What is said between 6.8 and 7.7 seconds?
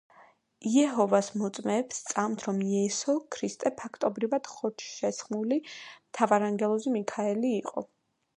მიქაელი